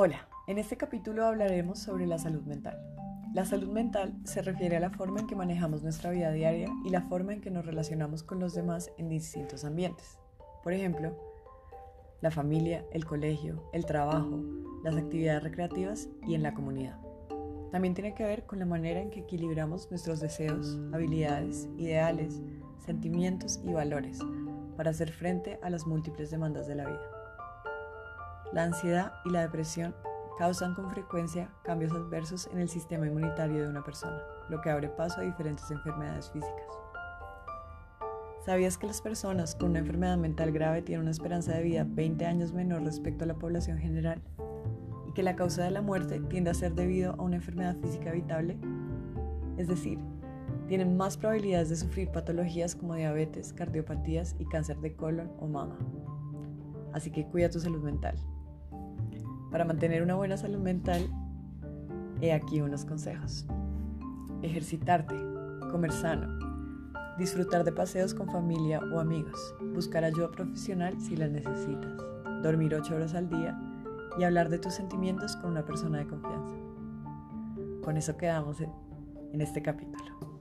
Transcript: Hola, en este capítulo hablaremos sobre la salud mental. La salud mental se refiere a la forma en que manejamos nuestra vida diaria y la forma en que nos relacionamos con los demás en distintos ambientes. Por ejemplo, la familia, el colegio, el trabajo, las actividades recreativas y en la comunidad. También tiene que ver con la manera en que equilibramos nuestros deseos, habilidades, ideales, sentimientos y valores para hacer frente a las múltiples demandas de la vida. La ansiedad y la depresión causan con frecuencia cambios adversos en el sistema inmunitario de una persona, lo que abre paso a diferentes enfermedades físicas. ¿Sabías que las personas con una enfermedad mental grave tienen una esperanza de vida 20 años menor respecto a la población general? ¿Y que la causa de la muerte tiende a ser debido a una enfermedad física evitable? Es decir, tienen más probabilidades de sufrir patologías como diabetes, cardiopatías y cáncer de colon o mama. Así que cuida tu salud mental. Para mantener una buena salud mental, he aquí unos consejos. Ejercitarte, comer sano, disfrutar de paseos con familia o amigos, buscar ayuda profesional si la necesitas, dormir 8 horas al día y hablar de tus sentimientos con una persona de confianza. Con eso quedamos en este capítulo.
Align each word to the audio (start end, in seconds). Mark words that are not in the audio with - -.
Hola, 0.00 0.28
en 0.46 0.58
este 0.58 0.76
capítulo 0.76 1.26
hablaremos 1.26 1.80
sobre 1.80 2.06
la 2.06 2.18
salud 2.18 2.42
mental. 2.42 2.78
La 3.34 3.44
salud 3.44 3.68
mental 3.68 4.14
se 4.22 4.42
refiere 4.42 4.76
a 4.76 4.80
la 4.80 4.90
forma 4.90 5.18
en 5.18 5.26
que 5.26 5.34
manejamos 5.34 5.82
nuestra 5.82 6.10
vida 6.10 6.30
diaria 6.30 6.68
y 6.84 6.90
la 6.90 7.02
forma 7.02 7.32
en 7.32 7.40
que 7.40 7.50
nos 7.50 7.66
relacionamos 7.66 8.22
con 8.22 8.38
los 8.38 8.54
demás 8.54 8.92
en 8.96 9.08
distintos 9.08 9.64
ambientes. 9.64 10.16
Por 10.62 10.72
ejemplo, 10.72 11.18
la 12.20 12.30
familia, 12.30 12.84
el 12.92 13.06
colegio, 13.06 13.68
el 13.72 13.86
trabajo, 13.86 14.40
las 14.84 14.94
actividades 14.94 15.42
recreativas 15.42 16.08
y 16.24 16.36
en 16.36 16.44
la 16.44 16.54
comunidad. 16.54 16.96
También 17.72 17.94
tiene 17.94 18.14
que 18.14 18.22
ver 18.22 18.46
con 18.46 18.60
la 18.60 18.66
manera 18.66 19.00
en 19.00 19.10
que 19.10 19.22
equilibramos 19.22 19.90
nuestros 19.90 20.20
deseos, 20.20 20.78
habilidades, 20.92 21.68
ideales, 21.76 22.40
sentimientos 22.86 23.60
y 23.64 23.72
valores 23.72 24.20
para 24.76 24.90
hacer 24.90 25.10
frente 25.10 25.58
a 25.60 25.70
las 25.70 25.88
múltiples 25.88 26.30
demandas 26.30 26.68
de 26.68 26.76
la 26.76 26.86
vida. 26.86 27.27
La 28.52 28.64
ansiedad 28.64 29.12
y 29.26 29.30
la 29.30 29.42
depresión 29.42 29.94
causan 30.38 30.74
con 30.74 30.90
frecuencia 30.90 31.50
cambios 31.64 31.92
adversos 31.92 32.48
en 32.50 32.60
el 32.60 32.68
sistema 32.70 33.06
inmunitario 33.06 33.62
de 33.62 33.68
una 33.68 33.84
persona, 33.84 34.22
lo 34.48 34.62
que 34.62 34.70
abre 34.70 34.88
paso 34.88 35.20
a 35.20 35.24
diferentes 35.24 35.70
enfermedades 35.70 36.30
físicas. 36.30 36.64
¿Sabías 38.46 38.78
que 38.78 38.86
las 38.86 39.02
personas 39.02 39.54
con 39.54 39.70
una 39.70 39.80
enfermedad 39.80 40.16
mental 40.16 40.50
grave 40.50 40.80
tienen 40.80 41.02
una 41.02 41.10
esperanza 41.10 41.52
de 41.52 41.62
vida 41.62 41.84
20 41.86 42.24
años 42.24 42.54
menor 42.54 42.82
respecto 42.84 43.24
a 43.24 43.26
la 43.26 43.34
población 43.34 43.76
general? 43.76 44.22
¿Y 45.06 45.12
que 45.12 45.22
la 45.22 45.36
causa 45.36 45.64
de 45.64 45.70
la 45.70 45.82
muerte 45.82 46.18
tiende 46.20 46.48
a 46.48 46.54
ser 46.54 46.72
debido 46.74 47.12
a 47.18 47.22
una 47.22 47.36
enfermedad 47.36 47.76
física 47.82 48.08
evitable? 48.08 48.56
Es 49.58 49.68
decir, 49.68 49.98
tienen 50.68 50.96
más 50.96 51.18
probabilidades 51.18 51.68
de 51.68 51.76
sufrir 51.76 52.10
patologías 52.10 52.74
como 52.74 52.94
diabetes, 52.94 53.52
cardiopatías 53.52 54.36
y 54.38 54.46
cáncer 54.46 54.78
de 54.78 54.94
colon 54.96 55.30
o 55.38 55.46
mama. 55.46 55.76
Así 56.94 57.10
que 57.10 57.26
cuida 57.26 57.50
tu 57.50 57.60
salud 57.60 57.82
mental. 57.82 58.16
Para 59.50 59.64
mantener 59.64 60.02
una 60.02 60.14
buena 60.14 60.36
salud 60.36 60.58
mental, 60.58 61.08
he 62.20 62.32
aquí 62.32 62.60
unos 62.60 62.84
consejos. 62.84 63.46
Ejercitarte, 64.42 65.14
comer 65.70 65.92
sano, 65.92 66.38
disfrutar 67.18 67.64
de 67.64 67.72
paseos 67.72 68.14
con 68.14 68.28
familia 68.28 68.80
o 68.92 69.00
amigos, 69.00 69.54
buscar 69.74 70.04
ayuda 70.04 70.30
profesional 70.30 71.00
si 71.00 71.16
la 71.16 71.28
necesitas, 71.28 71.96
dormir 72.42 72.74
8 72.74 72.94
horas 72.94 73.14
al 73.14 73.28
día 73.28 73.58
y 74.18 74.24
hablar 74.24 74.48
de 74.48 74.58
tus 74.58 74.74
sentimientos 74.74 75.36
con 75.36 75.50
una 75.52 75.64
persona 75.64 75.98
de 75.98 76.06
confianza. 76.06 76.54
Con 77.82 77.96
eso 77.96 78.16
quedamos 78.16 78.58
en 78.60 79.40
este 79.40 79.62
capítulo. 79.62 80.37